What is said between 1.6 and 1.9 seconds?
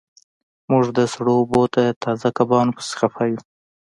د